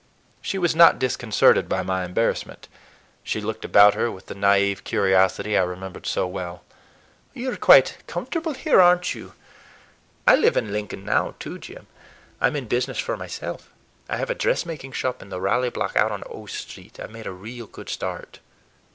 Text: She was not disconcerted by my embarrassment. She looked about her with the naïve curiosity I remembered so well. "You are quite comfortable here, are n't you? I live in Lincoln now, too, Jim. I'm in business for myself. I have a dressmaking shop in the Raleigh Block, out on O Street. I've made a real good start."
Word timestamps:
She 0.41 0.57
was 0.57 0.75
not 0.75 0.97
disconcerted 0.97 1.69
by 1.69 1.83
my 1.83 2.03
embarrassment. 2.03 2.67
She 3.23 3.39
looked 3.39 3.63
about 3.63 3.93
her 3.93 4.09
with 4.11 4.25
the 4.25 4.33
naïve 4.33 4.83
curiosity 4.83 5.55
I 5.55 5.61
remembered 5.61 6.07
so 6.07 6.25
well. 6.25 6.63
"You 7.35 7.51
are 7.51 7.55
quite 7.55 7.99
comfortable 8.07 8.55
here, 8.55 8.81
are 8.81 8.95
n't 8.95 9.13
you? 9.13 9.33
I 10.25 10.37
live 10.37 10.57
in 10.57 10.73
Lincoln 10.73 11.05
now, 11.05 11.35
too, 11.37 11.59
Jim. 11.59 11.85
I'm 12.39 12.55
in 12.55 12.65
business 12.65 12.97
for 12.97 13.15
myself. 13.15 13.69
I 14.09 14.17
have 14.17 14.31
a 14.31 14.33
dressmaking 14.33 14.93
shop 14.93 15.21
in 15.21 15.29
the 15.29 15.39
Raleigh 15.39 15.69
Block, 15.69 15.95
out 15.95 16.11
on 16.11 16.23
O 16.27 16.47
Street. 16.47 16.99
I've 16.99 17.11
made 17.11 17.27
a 17.27 17.31
real 17.31 17.67
good 17.67 17.87
start." 17.87 18.39